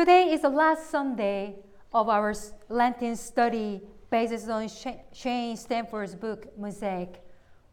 Today 0.00 0.32
is 0.32 0.40
the 0.40 0.48
last 0.48 0.88
Sunday 0.88 1.56
of 1.92 2.08
our 2.08 2.32
Lenten 2.70 3.14
study 3.16 3.82
based 4.10 4.48
on 4.48 4.66
Shane 5.12 5.58
Stanford's 5.58 6.14
book, 6.14 6.56
Mosaic, 6.58 7.22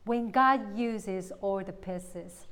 When 0.03 0.29
God 0.29 0.77
Uses 0.77 1.31
All 1.39 1.63
the 1.63 1.71
Pieces. 1.71 2.47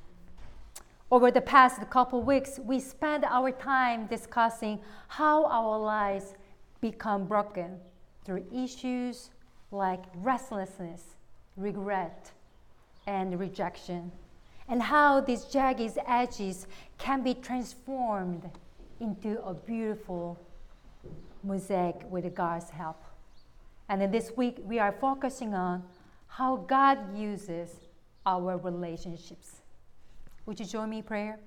Over 1.12 1.30
the 1.30 1.42
past 1.42 1.90
couple 1.90 2.24
weeks, 2.24 2.58
we 2.58 2.80
spent 2.80 3.26
our 3.26 3.52
time 3.52 4.06
discussing 4.06 4.80
how 5.10 5.46
our 5.48 5.78
lives 5.78 6.36
become 6.80 7.26
broken 7.28 7.78
through 8.24 8.46
issues 8.56 9.32
like 9.72 10.06
restlessness, 10.16 11.18
regret, 11.58 12.32
and 13.08 13.38
rejection, 13.38 14.14
and 14.70 14.82
how 14.84 15.20
these 15.20 15.44
jagged 15.44 15.98
edges 16.08 16.66
can 16.98 17.22
be 17.24 17.34
transformed 17.34 18.50
into 19.00 19.44
a 19.44 19.54
beautiful 19.54 20.40
mosaic 21.44 22.02
with 22.10 22.34
God's 22.34 22.70
help. 22.70 23.04
And 23.90 24.02
then 24.02 24.12
this 24.12 24.32
week, 24.36 24.58
we 24.64 24.80
are 24.80 24.92
focusing 24.92 25.54
on 25.54 25.84
how 26.28 26.58
God 26.58 27.18
uses 27.18 27.70
our 28.26 28.58
relationships. 28.58 29.62
Would 30.46 30.60
you 30.60 30.66
join 30.66 30.90
me 30.90 30.98
in 30.98 31.04
prayer? 31.04 31.40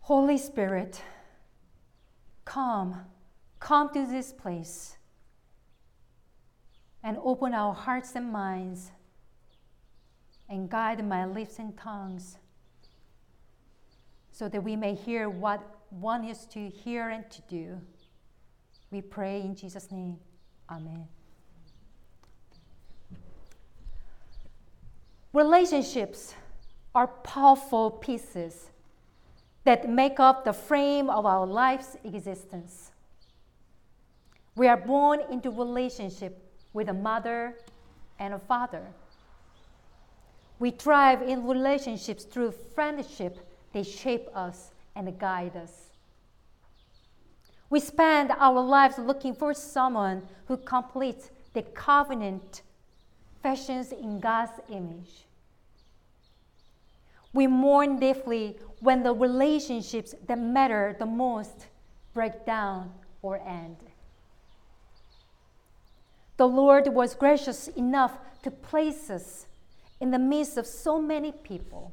Holy 0.00 0.38
Spirit, 0.38 1.02
come, 2.44 2.96
come 3.58 3.92
to 3.92 4.06
this 4.06 4.32
place 4.32 4.96
and 7.02 7.16
open 7.22 7.54
our 7.54 7.72
hearts 7.72 8.14
and 8.14 8.32
minds 8.32 8.90
and 10.48 10.68
guide 10.68 11.06
my 11.06 11.24
lips 11.24 11.58
and 11.58 11.76
tongues 11.76 12.36
so 14.32 14.48
that 14.48 14.62
we 14.62 14.76
may 14.76 14.94
hear 14.94 15.28
what 15.28 15.60
one 15.90 16.24
is 16.24 16.46
to 16.46 16.68
hear 16.68 17.08
and 17.08 17.28
to 17.30 17.42
do. 17.48 17.80
We 18.90 19.02
pray 19.02 19.40
in 19.40 19.54
Jesus' 19.54 19.90
name. 19.90 20.18
Amen. 20.68 21.06
Relationships 25.32 26.34
are 26.94 27.06
powerful 27.06 27.90
pieces 27.90 28.70
that 29.64 29.88
make 29.88 30.18
up 30.18 30.44
the 30.44 30.52
frame 30.52 31.08
of 31.08 31.26
our 31.26 31.46
life's 31.46 31.96
existence. 32.04 32.90
We 34.56 34.66
are 34.66 34.76
born 34.76 35.20
into 35.30 35.50
relationship 35.50 36.42
with 36.72 36.88
a 36.88 36.92
mother 36.92 37.56
and 38.18 38.34
a 38.34 38.38
father. 38.38 38.86
We 40.58 40.70
thrive 40.70 41.22
in 41.22 41.46
relationships 41.46 42.24
through 42.24 42.52
friendship. 42.74 43.38
They 43.72 43.82
shape 43.82 44.28
us 44.34 44.72
and 44.96 45.18
guide 45.18 45.56
us. 45.56 45.90
We 47.68 47.78
spend 47.78 48.32
our 48.32 48.60
lives 48.60 48.98
looking 48.98 49.34
for 49.34 49.54
someone 49.54 50.22
who 50.46 50.56
completes 50.56 51.30
the 51.54 51.62
covenant 51.62 52.62
fashions 53.42 53.92
in 53.92 54.18
God's 54.20 54.60
image. 54.68 55.26
We 57.32 57.46
mourn 57.46 58.00
deeply 58.00 58.56
when 58.80 59.04
the 59.04 59.14
relationships 59.14 60.14
that 60.26 60.38
matter 60.38 60.96
the 60.98 61.06
most 61.06 61.68
break 62.12 62.44
down 62.44 62.92
or 63.22 63.38
end. 63.38 63.76
The 66.36 66.48
Lord 66.48 66.88
was 66.88 67.14
gracious 67.14 67.68
enough 67.68 68.18
to 68.42 68.50
place 68.50 69.10
us 69.10 69.46
in 70.00 70.10
the 70.10 70.18
midst 70.18 70.56
of 70.56 70.66
so 70.66 71.00
many 71.00 71.30
people. 71.30 71.92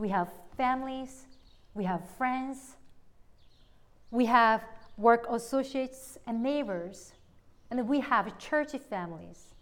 We 0.00 0.08
have 0.08 0.30
families, 0.56 1.26
we 1.74 1.84
have 1.84 2.08
friends, 2.16 2.76
we 4.10 4.24
have 4.24 4.64
work 4.96 5.26
associates 5.28 6.16
and 6.26 6.42
neighbors, 6.42 7.12
and 7.70 7.86
we 7.86 8.00
have 8.00 8.38
church 8.38 8.72
families. 8.88 9.54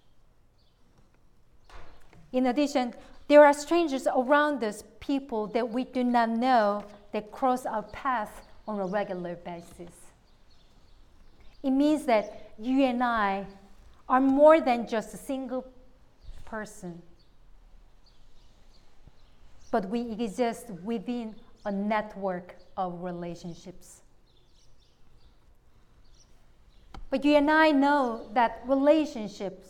In 2.31 2.47
addition, 2.47 2.95
there 3.27 3.45
are 3.45 3.53
strangers 3.53 4.07
around 4.07 4.63
us, 4.63 4.85
people 5.01 5.49
that 5.49 5.69
we 5.69 5.83
do 5.83 6.05
not 6.05 6.29
know 6.29 6.85
that 7.13 7.33
cross 7.33 7.67
our 7.67 7.83
path 7.83 8.47
on 8.69 8.79
a 8.79 8.87
regular 8.87 9.35
basis. 9.35 9.91
It 11.65 11.73
means 11.73 12.05
that 12.05 12.53
you 12.61 12.85
and 12.85 13.03
I 13.03 13.45
are 14.09 14.21
more 14.21 14.61
than 14.61 14.87
just 14.87 15.13
a 15.15 15.17
single 15.17 15.67
person, 16.45 17.03
but 19.71 19.89
we 19.89 20.01
exist 20.13 20.71
within 20.83 21.35
a 21.65 21.73
network 21.73 22.57
of 22.77 23.03
relationships. 23.03 24.03
But 27.11 27.25
you 27.25 27.37
and 27.37 27.51
I 27.51 27.71
know 27.71 28.29
that 28.35 28.63
relationships 28.67 29.69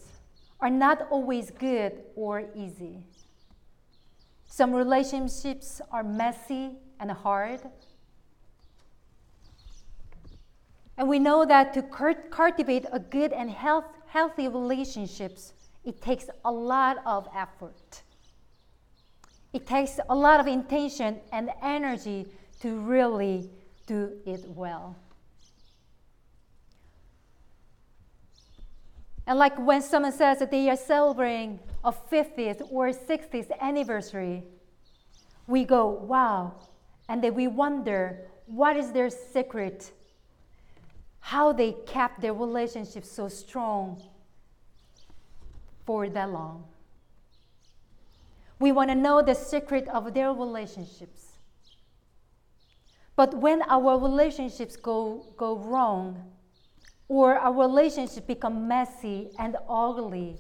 are 0.61 0.71
not 0.71 1.07
always 1.11 1.51
good 1.51 2.03
or 2.17 2.45
easy. 2.55 3.05
Some 4.47 4.75
relationships 4.75 5.81
are 5.93 6.03
messy 6.03 6.73
and 6.99 7.13
hard. 7.13 7.61
And 10.97 11.09
we 11.09 11.21
know 11.21 11.45
that 11.45 11.73
to 11.75 11.83
cultivate 11.83 12.87
a 12.91 12.99
good 12.99 13.33
and 13.33 13.51
health, 13.51 13.85
healthy 14.09 14.49
relationships, 14.49 15.53
it 15.85 16.03
takes 16.03 16.29
a 16.45 16.51
lot 16.51 16.99
of 17.07 17.29
effort. 17.37 18.03
It 19.53 19.67
takes 19.67 19.99
a 20.09 20.15
lot 20.15 20.41
of 20.41 20.47
intention 20.47 21.21
and 21.33 21.51
energy 21.63 22.27
to 22.61 22.79
really 22.81 23.51
do 23.87 24.13
it 24.27 24.45
well. 24.49 24.97
And 29.27 29.39
like 29.39 29.59
when 29.59 29.83
someone 29.83 30.13
says 30.13 30.39
that 30.39 30.51
they 30.51 30.71
are 30.71 30.77
celebrating 30.77 31.61
a 31.85 31.93
50th 31.93 32.63
or 32.71 32.89
60th 32.89 33.51
anniversary, 33.61 34.43
we 35.47 35.65
go, 35.65 35.87
wow. 35.87 36.55
And 37.09 37.23
then 37.23 37.35
we 37.35 37.47
wonder 37.47 38.21
what 38.47 38.77
is 38.77 38.93
their 38.93 39.11
secret, 39.11 39.93
how 41.21 41.53
they 41.53 41.73
kept 41.87 42.21
their 42.21 42.33
relationship 42.33 43.05
so 43.05 43.29
strong 43.29 44.03
for 45.85 46.09
that 46.09 46.31
long. 46.31 46.65
We 48.59 48.73
want 48.73 48.91
to 48.91 48.95
know 48.95 49.23
the 49.23 49.35
secret 49.35 49.89
of 49.89 50.13
their 50.15 50.33
relationships. 50.33 51.39
But 53.15 53.35
when 53.35 53.63
our 53.63 53.99
relationships 53.99 54.77
go, 54.77 55.27
go 55.37 55.59
wrong, 55.59 56.33
or 57.09 57.37
our 57.37 57.53
relationship 57.53 58.27
become 58.27 58.69
messy 58.69 59.31
and 59.39 59.57
ugly, 59.69 60.37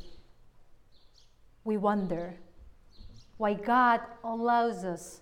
we 1.65 1.77
wonder 1.77 2.35
why 3.37 3.55
God 3.55 4.01
allows 4.23 4.85
us 4.85 5.21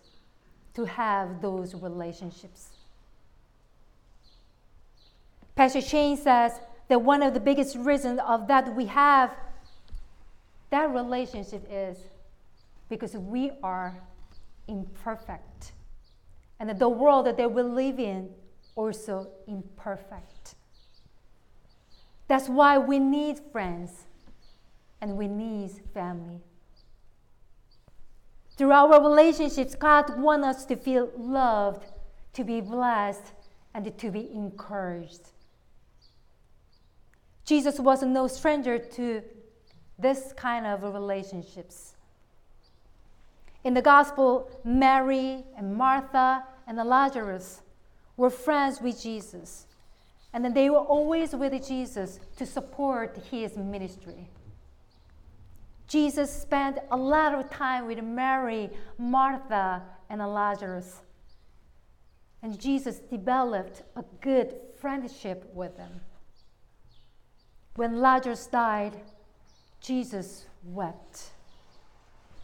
to 0.74 0.84
have 0.84 1.40
those 1.40 1.74
relationships. 1.74 2.68
Pastor 5.54 5.80
Shane 5.80 6.16
says 6.16 6.52
that 6.88 7.00
one 7.00 7.22
of 7.22 7.32
the 7.32 7.40
biggest 7.40 7.76
reasons 7.76 8.20
of 8.26 8.48
that 8.48 8.74
we 8.76 8.86
have 8.86 9.32
that 10.70 10.92
relationship 10.92 11.66
is 11.70 11.96
because 12.88 13.14
we 13.14 13.50
are 13.62 13.96
imperfect. 14.68 15.72
And 16.58 16.78
the 16.78 16.88
world 16.88 17.26
that 17.26 17.52
we 17.52 17.62
live 17.62 17.98
in 17.98 18.30
also 18.74 19.28
imperfect. 19.46 20.54
That's 22.28 22.48
why 22.48 22.78
we 22.78 22.98
need 22.98 23.40
friends 23.52 24.06
and 25.00 25.16
we 25.16 25.28
need 25.28 25.70
family. 25.94 26.40
Through 28.56 28.72
our 28.72 29.02
relationships, 29.02 29.74
God 29.74 30.18
wants 30.18 30.46
us 30.46 30.64
to 30.66 30.76
feel 30.76 31.10
loved, 31.16 31.92
to 32.32 32.44
be 32.44 32.60
blessed, 32.60 33.32
and 33.74 33.96
to 33.98 34.10
be 34.10 34.30
encouraged. 34.32 35.32
Jesus 37.44 37.78
was 37.78 38.02
no 38.02 38.26
stranger 38.26 38.78
to 38.78 39.22
this 39.98 40.32
kind 40.36 40.66
of 40.66 40.82
relationships. 40.82 41.95
In 43.66 43.74
the 43.74 43.82
gospel, 43.82 44.48
Mary 44.62 45.42
and 45.56 45.74
Martha 45.74 46.44
and 46.68 46.76
Lazarus 46.76 47.62
were 48.16 48.30
friends 48.30 48.80
with 48.80 49.02
Jesus. 49.02 49.66
And 50.32 50.44
then 50.44 50.54
they 50.54 50.70
were 50.70 50.86
always 50.94 51.34
with 51.34 51.66
Jesus 51.66 52.20
to 52.36 52.46
support 52.46 53.18
his 53.28 53.56
ministry. 53.56 54.30
Jesus 55.88 56.30
spent 56.30 56.78
a 56.92 56.96
lot 56.96 57.34
of 57.34 57.50
time 57.50 57.88
with 57.88 58.00
Mary, 58.04 58.70
Martha, 58.98 59.82
and 60.08 60.20
Lazarus. 60.20 61.00
And 62.44 62.60
Jesus 62.60 63.00
developed 63.00 63.82
a 63.96 64.04
good 64.20 64.54
friendship 64.78 65.50
with 65.52 65.76
them. 65.76 66.02
When 67.74 68.00
Lazarus 68.00 68.46
died, 68.46 68.96
Jesus 69.80 70.46
wept. 70.62 71.32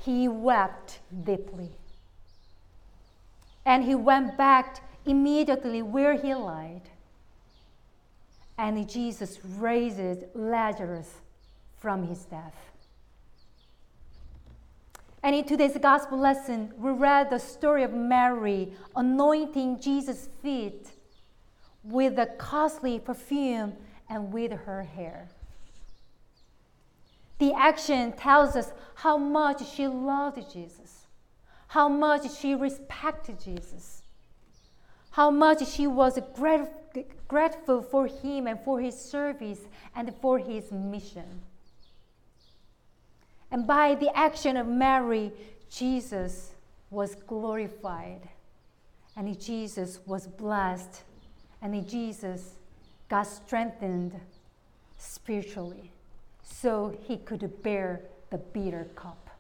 He 0.05 0.29
wept 0.29 0.99
deeply. 1.25 1.71
And 3.65 3.85
he 3.85 3.95
went 3.95 4.37
back 4.37 4.83
immediately 5.07 5.83
where 5.83 6.15
he 6.15 6.35
lied. 6.35 6.83
And 8.59 8.89
Jesus 8.89 9.39
raises 9.45 10.25
Lazarus 10.35 11.09
from 11.79 12.07
his 12.07 12.25
death. 12.25 12.55
And 15.23 15.37
in 15.37 15.45
today's 15.45 15.79
gospel 15.81 16.19
lesson, 16.19 16.73
we 16.77 16.91
read 16.91 17.31
the 17.31 17.39
story 17.39 17.85
of 17.85 17.93
Mary 17.93 18.73
anointing 18.97 19.81
Jesus' 19.81 20.29
feet 20.43 20.89
with 21.85 22.19
a 22.19 22.27
costly 22.27 22.99
perfume 22.99 23.75
and 24.09 24.33
with 24.33 24.53
her 24.53 24.83
hair. 24.83 25.29
The 27.43 27.55
action 27.55 28.13
tells 28.13 28.55
us 28.55 28.71
how 28.95 29.19
much 29.19 29.69
she 29.69 29.89
loved 29.89 30.53
Jesus, 30.53 31.09
how 31.67 31.89
much 31.89 32.33
she 32.39 32.55
respected 32.55 33.41
Jesus, 33.41 34.03
how 35.11 35.29
much 35.33 35.67
she 35.67 35.89
was 35.89 36.21
grateful 37.27 37.83
for 37.83 38.07
him 38.07 38.47
and 38.47 38.61
for 38.61 38.81
his 38.81 38.97
service 38.97 39.59
and 39.97 40.15
for 40.21 40.39
his 40.39 40.71
mission. 40.71 41.43
And 43.51 43.67
by 43.67 43.97
the 43.97 44.17
action 44.17 44.57
of 44.57 44.69
Mary, 44.69 45.33
Jesus 45.69 46.53
was 46.93 47.17
glorified, 47.27 48.29
and 49.17 49.41
Jesus 49.41 49.99
was 50.07 50.29
blessed, 50.29 51.03
and 51.61 51.89
Jesus 51.89 52.53
got 53.09 53.27
strengthened 53.27 54.13
spiritually 54.97 55.91
so 56.43 56.97
he 57.03 57.17
could 57.17 57.63
bear 57.63 58.03
the 58.31 58.39
bitter 58.39 58.87
cup. 58.97 59.31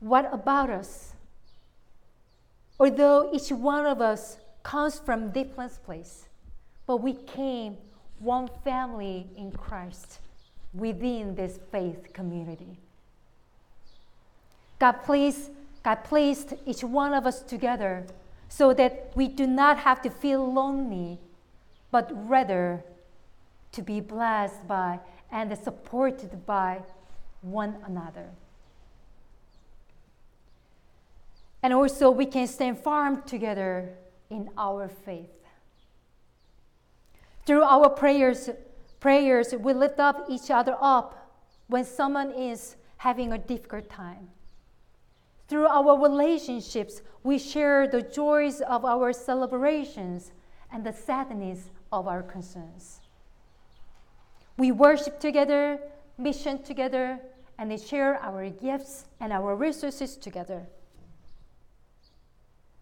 What 0.00 0.28
about 0.32 0.70
us? 0.70 1.14
Although 2.78 3.30
each 3.32 3.50
one 3.50 3.86
of 3.86 4.00
us 4.00 4.36
comes 4.62 4.98
from 4.98 5.30
different 5.30 5.72
place, 5.84 6.26
but 6.86 6.98
we 6.98 7.14
came 7.14 7.76
one 8.18 8.48
family 8.64 9.26
in 9.36 9.52
Christ 9.52 10.20
within 10.72 11.34
this 11.34 11.58
faith 11.70 12.12
community. 12.12 12.78
God 14.78 15.02
placed, 15.04 15.50
God 15.82 16.04
placed 16.04 16.54
each 16.66 16.82
one 16.82 17.14
of 17.14 17.26
us 17.26 17.42
together 17.42 18.06
so 18.48 18.74
that 18.74 19.12
we 19.14 19.28
do 19.28 19.46
not 19.46 19.78
have 19.78 20.02
to 20.02 20.10
feel 20.10 20.52
lonely, 20.52 21.18
but 21.90 22.10
rather 22.28 22.84
to 23.74 23.82
be 23.82 24.00
blessed 24.00 24.66
by 24.66 25.00
and 25.30 25.56
supported 25.58 26.46
by 26.46 26.80
one 27.42 27.76
another. 27.86 28.30
And 31.62 31.72
also, 31.72 32.10
we 32.10 32.26
can 32.26 32.46
stand 32.46 32.78
firm 32.78 33.22
together 33.22 33.96
in 34.30 34.48
our 34.56 34.88
faith. 34.88 35.30
Through 37.46 37.62
our 37.62 37.90
prayers, 37.90 38.50
prayers, 39.00 39.54
we 39.58 39.72
lift 39.72 39.98
up 39.98 40.26
each 40.28 40.50
other 40.50 40.76
up 40.80 41.38
when 41.66 41.84
someone 41.84 42.32
is 42.32 42.76
having 42.98 43.32
a 43.32 43.38
difficult 43.38 43.88
time. 43.88 44.28
Through 45.48 45.66
our 45.66 46.00
relationships, 46.00 47.02
we 47.22 47.38
share 47.38 47.88
the 47.88 48.02
joys 48.02 48.60
of 48.60 48.84
our 48.84 49.12
celebrations 49.12 50.32
and 50.72 50.84
the 50.84 50.92
sadness 50.92 51.70
of 51.92 52.08
our 52.08 52.22
concerns. 52.22 53.00
We 54.56 54.70
worship 54.70 55.18
together, 55.18 55.78
mission 56.16 56.62
together, 56.62 57.18
and 57.58 57.80
share 57.80 58.18
our 58.22 58.48
gifts 58.50 59.06
and 59.20 59.32
our 59.32 59.56
resources 59.56 60.16
together. 60.16 60.66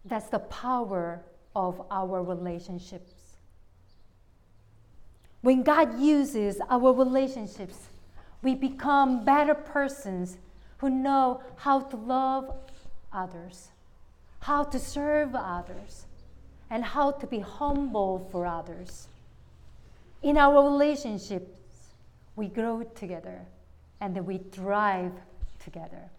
That's 0.05 0.29
the 0.29 0.39
power 0.39 1.23
of 1.55 1.81
our 1.89 2.21
relationships. 2.23 3.13
When 5.41 5.63
God 5.63 5.99
uses 5.99 6.59
our 6.69 6.93
relationships, 6.93 7.77
we 8.41 8.55
become 8.55 9.25
better 9.25 9.53
persons 9.53 10.37
who 10.77 10.89
know 10.89 11.41
how 11.55 11.81
to 11.81 11.95
love 11.95 12.53
others, 13.11 13.69
how 14.39 14.63
to 14.63 14.79
serve 14.79 15.35
others, 15.35 16.05
and 16.69 16.83
how 16.83 17.11
to 17.11 17.27
be 17.27 17.39
humble 17.39 18.27
for 18.31 18.45
others. 18.45 19.07
In 20.21 20.37
our 20.37 20.63
relationships, 20.63 21.49
we 22.35 22.47
grow 22.47 22.83
together 22.95 23.41
and 24.01 24.25
we 24.25 24.37
thrive 24.37 25.11
together. 25.63 26.09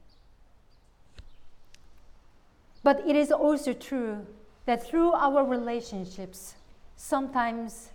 But 2.83 3.07
it 3.07 3.17
is 3.17 3.33
also 3.33 3.73
true 3.73 4.27
that 4.67 4.87
through 4.87 5.13
our 5.13 5.45
relationships, 5.45 6.55
sometimes 6.97 7.91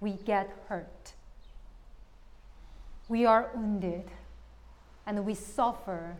we 0.00 0.12
get 0.12 0.50
hurt. 0.68 1.14
We 3.08 3.24
are 3.24 3.50
wounded 3.54 4.10
and 5.06 5.24
we 5.24 5.34
suffer 5.34 6.16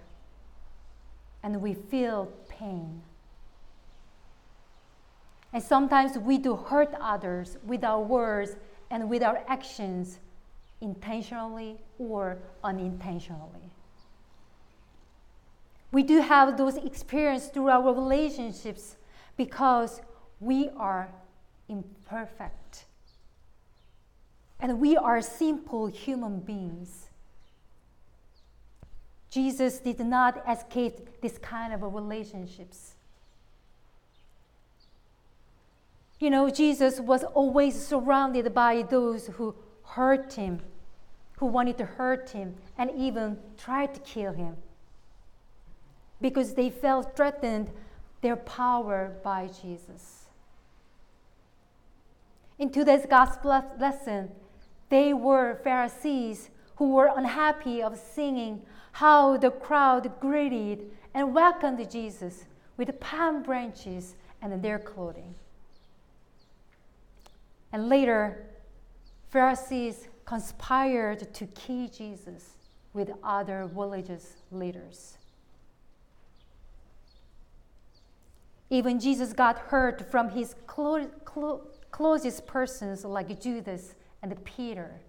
and 1.42 1.60
we 1.60 1.74
feel 1.74 2.32
pain. 2.48 3.02
And 5.52 5.62
sometimes 5.62 6.18
we 6.18 6.38
do 6.38 6.56
hurt 6.56 6.94
others 7.00 7.56
with 7.64 7.84
our 7.84 8.00
words 8.00 8.56
and 8.90 9.08
with 9.08 9.22
our 9.22 9.42
actions 9.46 10.18
intentionally 10.80 11.78
or 11.98 12.38
unintentionally. 12.62 13.70
We 15.92 16.02
do 16.02 16.20
have 16.20 16.56
those 16.56 16.76
experiences 16.76 17.48
through 17.48 17.68
our 17.68 17.94
relationships 17.94 18.96
because 19.36 20.00
we 20.40 20.68
are 20.76 21.08
imperfect. 21.68 22.84
And 24.60 24.80
we 24.80 24.96
are 24.96 25.20
simple 25.20 25.86
human 25.86 26.40
beings. 26.40 27.08
Jesus 29.30 29.78
did 29.78 30.00
not 30.00 30.42
escape 30.48 31.20
this 31.20 31.38
kind 31.38 31.72
of 31.72 31.82
relationships. 31.82 32.94
You 36.18 36.30
know, 36.30 36.48
Jesus 36.48 37.00
was 37.00 37.24
always 37.24 37.74
surrounded 37.74 38.54
by 38.54 38.82
those 38.82 39.26
who 39.26 39.54
hurt 39.86 40.34
him, 40.34 40.60
who 41.38 41.46
wanted 41.46 41.78
to 41.78 41.84
hurt 41.84 42.30
him, 42.30 42.54
and 42.76 42.90
even 42.96 43.38
tried 43.56 43.94
to 43.94 44.00
kill 44.00 44.32
him 44.32 44.56
because 46.20 46.54
they 46.54 46.70
felt 46.70 47.14
threatened 47.16 47.70
their 48.22 48.36
power 48.36 49.16
by 49.22 49.48
Jesus. 49.62 50.24
In 52.58 52.70
today's 52.70 53.06
gospel 53.06 53.62
lesson, 53.78 54.30
they 54.88 55.12
were 55.12 55.60
Pharisees 55.62 56.50
who 56.76 56.92
were 56.92 57.10
unhappy 57.14 57.82
of 57.82 57.98
seeing 57.98 58.62
how 58.92 59.36
the 59.36 59.50
crowd 59.50 60.10
greeted 60.20 60.90
and 61.12 61.34
welcomed 61.34 61.90
Jesus 61.90 62.46
with 62.76 62.98
palm 62.98 63.42
branches 63.42 64.16
and 64.40 64.62
their 64.62 64.78
clothing. 64.78 65.34
And 67.72 67.88
later, 67.88 68.46
Pharisees 69.30 70.08
conspired 70.24 71.32
to 71.34 71.46
kill 71.46 71.88
Jesus 71.88 72.56
with 72.92 73.10
other 73.22 73.70
religious 73.74 74.36
leaders. 74.50 75.18
Even 78.70 78.98
Jesus 78.98 79.32
got 79.32 79.58
hurt 79.58 80.10
from 80.10 80.30
his 80.30 80.54
clo- 80.66 81.06
clo- 81.24 81.68
closest 81.90 82.46
persons 82.46 83.04
like 83.04 83.40
Judas 83.40 83.94
and 84.22 84.44
Peter. 84.44 85.00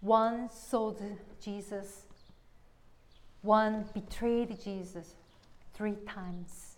One 0.00 0.50
sold 0.50 1.00
Jesus, 1.40 2.06
one 3.42 3.84
betrayed 3.94 4.58
Jesus 4.60 5.14
three 5.74 5.96
times. 6.06 6.71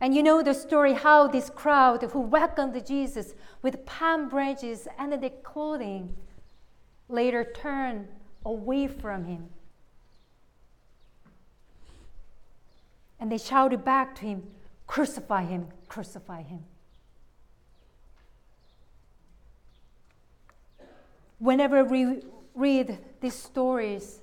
And 0.00 0.14
you 0.14 0.22
know 0.22 0.42
the 0.42 0.54
story 0.54 0.92
how 0.92 1.26
this 1.26 1.50
crowd 1.50 2.02
who 2.02 2.20
welcomed 2.20 2.86
Jesus 2.86 3.34
with 3.62 3.84
palm 3.84 4.28
branches 4.28 4.86
and 4.96 5.12
their 5.12 5.30
clothing 5.30 6.14
later 7.08 7.44
turned 7.44 8.06
away 8.44 8.86
from 8.86 9.24
him. 9.24 9.48
And 13.18 13.32
they 13.32 13.38
shouted 13.38 13.84
back 13.84 14.14
to 14.16 14.22
him, 14.22 14.44
Crucify 14.86 15.44
him, 15.44 15.66
crucify 15.88 16.42
him. 16.42 16.64
Whenever 21.38 21.84
we 21.84 22.22
read 22.54 22.98
these 23.20 23.34
stories 23.34 24.20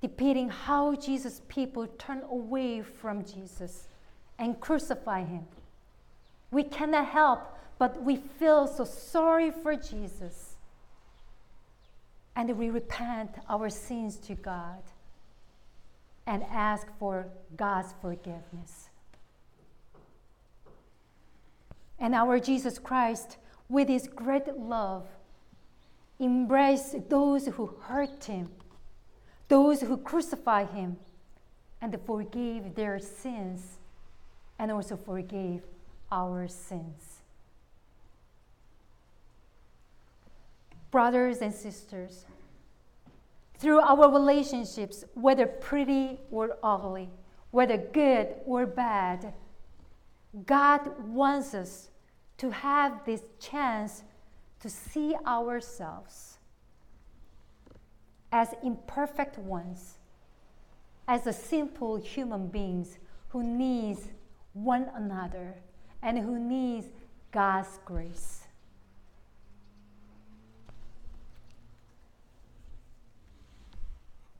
depicting 0.00 0.48
how 0.48 0.94
Jesus' 0.96 1.40
people 1.48 1.86
turn 1.86 2.22
away 2.28 2.82
from 2.82 3.24
Jesus, 3.24 3.86
and 4.38 4.60
crucify 4.60 5.24
him. 5.24 5.46
We 6.50 6.64
cannot 6.64 7.06
help 7.06 7.52
but 7.82 8.00
we 8.00 8.14
feel 8.14 8.68
so 8.68 8.84
sorry 8.84 9.50
for 9.50 9.74
Jesus. 9.74 10.54
and 12.36 12.56
we 12.56 12.70
repent 12.70 13.30
our 13.48 13.68
sins 13.68 14.16
to 14.16 14.34
God 14.34 14.82
and 16.26 16.44
ask 16.44 16.86
for 16.98 17.26
God's 17.56 17.92
forgiveness. 18.00 18.88
And 21.98 22.14
our 22.14 22.38
Jesus 22.38 22.78
Christ, 22.78 23.36
with 23.68 23.88
his 23.88 24.08
great 24.08 24.46
love, 24.56 25.06
embraced 26.20 27.10
those 27.10 27.46
who 27.46 27.66
hurt 27.82 28.24
him, 28.24 28.48
those 29.48 29.80
who 29.82 29.96
crucified 29.96 30.70
him, 30.70 30.96
and 31.80 31.98
forgave 32.06 32.74
their 32.76 32.98
sins, 32.98 33.78
and 34.62 34.70
also 34.70 34.96
forgave 34.96 35.64
our 36.12 36.46
sins. 36.46 37.22
Brothers 40.92 41.38
and 41.38 41.52
sisters, 41.52 42.26
through 43.58 43.80
our 43.80 44.08
relationships, 44.08 45.02
whether 45.14 45.46
pretty 45.46 46.20
or 46.30 46.58
ugly, 46.62 47.10
whether 47.50 47.76
good 47.76 48.36
or 48.46 48.64
bad, 48.64 49.34
God 50.46 50.96
wants 51.08 51.54
us 51.54 51.90
to 52.38 52.50
have 52.50 53.04
this 53.04 53.22
chance 53.40 54.04
to 54.60 54.70
see 54.70 55.16
ourselves 55.26 56.38
as 58.30 58.54
imperfect 58.62 59.38
ones, 59.38 59.98
as 61.08 61.26
a 61.26 61.32
simple 61.32 61.96
human 61.96 62.46
beings 62.46 62.98
who 63.30 63.42
needs 63.42 64.12
one 64.52 64.90
another 64.94 65.54
and 66.02 66.18
who 66.18 66.38
needs 66.38 66.86
God's 67.30 67.78
grace. 67.84 68.40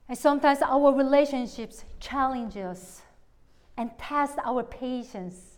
And 0.07 0.17
sometimes 0.17 0.61
our 0.61 0.93
relationships 0.93 1.85
challenge 1.99 2.57
us 2.57 3.01
and 3.77 3.89
test 3.97 4.37
our 4.45 4.61
patience 4.61 5.57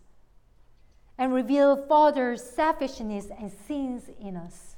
and 1.17 1.33
reveal 1.33 1.75
further 1.87 2.37
selfishness 2.37 3.27
and 3.37 3.51
sins 3.67 4.03
in 4.21 4.37
us. 4.37 4.75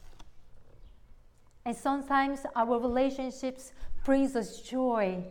And 1.66 1.76
sometimes 1.76 2.40
our 2.56 2.80
relationships 2.80 3.74
brings 4.04 4.36
us 4.36 4.62
joy, 4.62 5.24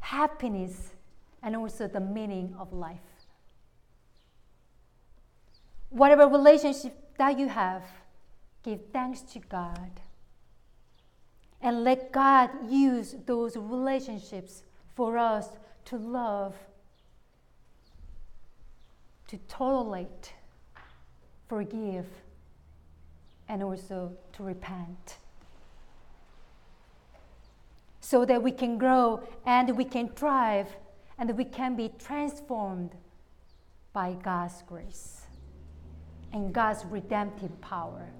happiness, 0.00 0.92
and 1.42 1.54
also 1.54 1.86
the 1.86 2.00
meaning 2.00 2.56
of 2.58 2.72
life. 2.72 3.05
Whatever 5.90 6.26
relationship 6.26 7.16
that 7.16 7.38
you 7.38 7.48
have, 7.48 7.82
give 8.62 8.80
thanks 8.92 9.20
to 9.20 9.38
God 9.38 10.00
and 11.62 11.84
let 11.84 12.12
God 12.12 12.50
use 12.68 13.16
those 13.26 13.56
relationships 13.56 14.62
for 14.94 15.18
us 15.18 15.48
to 15.86 15.96
love, 15.96 16.54
to 19.28 19.38
tolerate, 19.48 20.34
forgive, 21.48 22.06
and 23.48 23.62
also 23.62 24.12
to 24.32 24.42
repent. 24.42 25.18
So 28.00 28.24
that 28.24 28.42
we 28.42 28.52
can 28.52 28.78
grow 28.78 29.26
and 29.44 29.76
we 29.76 29.84
can 29.84 30.08
thrive 30.08 30.68
and 31.18 31.36
we 31.36 31.44
can 31.44 31.74
be 31.74 31.90
transformed 31.98 32.94
by 33.92 34.14
God's 34.22 34.62
grace 34.68 35.25
and 36.32 36.52
God's 36.52 36.84
redemptive 36.84 37.60
power 37.60 38.10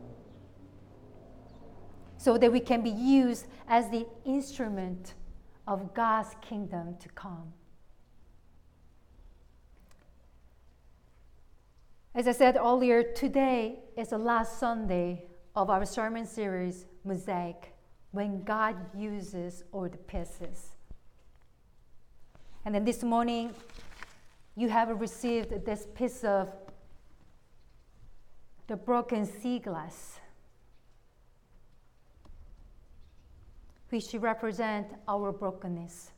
so 2.16 2.38
that 2.38 2.50
we 2.50 2.60
can 2.60 2.82
be 2.82 2.90
used 2.90 3.46
as 3.68 3.90
the 3.90 4.06
instrument 4.24 5.14
of 5.66 5.94
God's 5.94 6.34
kingdom 6.40 6.96
to 7.00 7.08
come. 7.10 7.52
As 12.14 12.26
I 12.26 12.32
said 12.32 12.56
earlier, 12.56 13.02
today 13.02 13.80
is 13.96 14.08
the 14.08 14.18
last 14.18 14.58
Sunday 14.58 15.26
of 15.54 15.68
our 15.68 15.84
sermon 15.84 16.26
series, 16.26 16.86
Mosaic, 17.04 17.74
when 18.12 18.42
God 18.42 18.76
uses 18.96 19.64
all 19.70 19.88
the 19.88 19.98
pieces. 19.98 20.76
And 22.64 22.74
then 22.74 22.84
this 22.84 23.02
morning, 23.02 23.52
you 24.56 24.70
have 24.70 24.88
received 24.98 25.66
this 25.66 25.86
piece 25.94 26.24
of 26.24 26.48
the 28.66 28.76
broken 28.76 29.24
sea 29.24 29.58
glass. 29.58 30.18
which 33.90 34.06
should 34.08 34.22
represent 34.22 34.88
our 35.06 35.32
brokenness, 35.32 36.10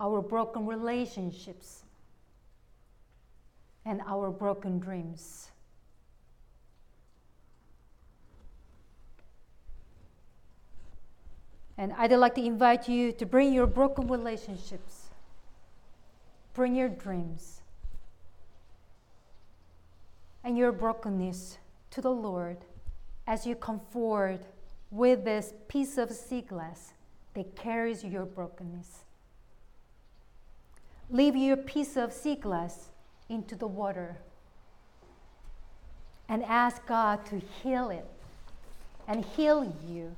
our 0.00 0.22
broken 0.22 0.66
relationships, 0.66 1.84
and 3.84 4.00
our 4.06 4.30
broken 4.30 4.78
dreams. 4.78 5.50
And 11.78 11.92
I'd 11.92 12.10
like 12.12 12.34
to 12.36 12.44
invite 12.44 12.88
you 12.88 13.12
to 13.12 13.26
bring 13.26 13.52
your 13.52 13.66
broken 13.66 14.08
relationships, 14.08 15.10
bring 16.54 16.74
your 16.74 16.88
dreams, 16.88 17.60
and 20.42 20.56
your 20.56 20.72
brokenness 20.72 21.58
to 21.90 22.00
the 22.00 22.10
Lord 22.10 22.58
as 23.26 23.46
you 23.46 23.54
come 23.54 23.80
forward 23.90 24.40
with 24.90 25.24
this 25.24 25.52
piece 25.68 25.98
of 25.98 26.10
sea 26.12 26.42
glass 26.42 26.92
that 27.34 27.56
carries 27.56 28.04
your 28.04 28.24
brokenness. 28.24 29.04
Leave 31.10 31.36
your 31.36 31.56
piece 31.56 31.96
of 31.96 32.12
sea 32.12 32.34
glass 32.34 32.88
into 33.28 33.54
the 33.54 33.66
water 33.66 34.18
and 36.28 36.42
ask 36.44 36.84
God 36.86 37.24
to 37.26 37.40
heal 37.62 37.90
it 37.90 38.06
and 39.06 39.24
heal 39.24 39.72
you 39.86 40.14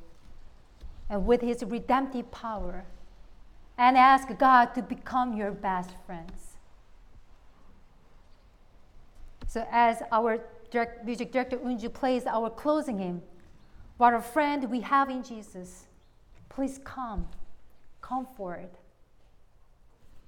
and 1.11 1.27
with 1.27 1.41
his 1.41 1.63
redemptive 1.63 2.31
power 2.31 2.85
and 3.77 3.97
ask 3.97 4.29
God 4.39 4.75
to 4.75 4.83
become 4.83 5.37
your 5.37 5.53
best 5.53 5.91
friends. 6.07 6.57
So 9.47 9.67
as 9.71 10.03
our 10.13 10.41
direct, 10.71 11.05
music 11.05 11.33
director 11.33 11.59
Unju 11.59 11.93
plays 11.93 12.27
our 12.27 12.51
closing 12.51 12.99
hymn, 12.99 13.23
what 13.97 14.15
a 14.15 14.21
friend 14.21 14.71
we 14.71 14.81
have 14.81 15.11
in 15.11 15.23
Jesus. 15.23 15.87
Please 16.49 16.79
come, 16.85 17.27
come 18.01 18.27
forward, 18.37 18.71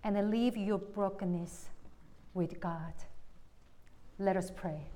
and 0.05 0.31
leave 0.31 0.57
your 0.57 0.79
brokenness 0.79 1.69
with 2.35 2.61
God. 2.61 2.93
Let 4.19 4.37
us 4.37 4.51
pray. 4.55 4.87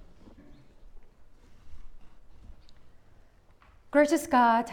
Gracious 3.91 4.27
God, 4.27 4.71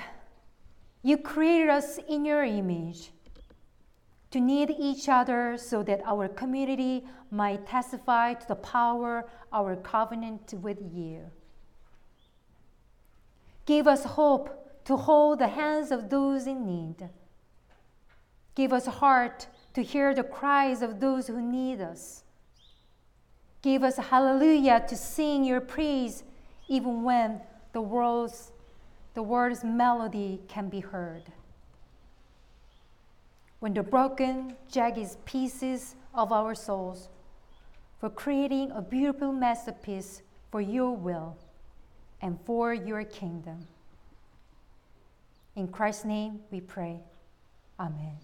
you 1.04 1.18
created 1.18 1.70
us 1.70 2.00
in 2.10 2.26
your 2.26 2.44
image 2.44 3.12
to 4.32 4.40
need 4.40 4.74
each 4.80 5.10
other 5.10 5.58
so 5.58 5.84
that 5.84 6.02
our 6.06 6.28
community 6.28 7.04
might 7.30 7.68
testify 7.68 8.34
to 8.34 8.48
the 8.48 8.56
power 8.56 9.30
our 9.52 9.76
covenant 9.76 10.54
with 10.54 10.80
you. 10.94 11.30
Give 13.66 13.88
us 13.88 14.04
hope 14.04 14.84
to 14.86 14.98
hold 14.98 15.40
the 15.40 15.48
hands 15.48 15.92
of 15.92 16.10
those 16.10 16.48
in 16.48 16.66
need. 16.66 17.10
Give 18.56 18.74
us 18.74 18.86
heart 18.86 19.48
to 19.74 19.84
hear 19.84 20.14
the 20.14 20.24
cries 20.24 20.82
of 20.82 21.00
those 21.00 21.28
who 21.28 21.42
need 21.42 21.80
us. 21.80 22.24
Give 23.62 23.84
us 23.84 23.98
hallelujah 23.98 24.84
to 24.90 24.96
sing 24.96 25.44
your 25.44 25.62
praise 25.62 26.24
even 26.68 27.04
when 27.04 27.42
the 27.74 27.82
world's 27.82 28.52
the 29.14 29.22
world's 29.22 29.64
melody 29.64 30.40
can 30.48 30.70
be 30.70 30.80
heard. 30.80 31.24
When 33.62 33.76
the 33.76 33.84
broken, 33.84 34.56
jagged 34.72 35.24
pieces 35.24 35.96
of 36.16 36.32
our 36.32 36.56
souls 36.56 37.10
for 38.00 38.10
creating 38.10 38.72
a 38.72 38.82
beautiful 38.82 39.32
masterpiece 39.32 40.24
for 40.50 40.62
your 40.62 40.96
will 40.96 41.38
and 42.24 42.40
for 42.44 42.74
your 42.74 43.04
kingdom. 43.04 43.68
In 45.56 45.68
Christ's 45.68 46.06
name 46.06 46.40
we 46.50 46.60
pray. 46.60 47.02
Amen. 47.80 48.18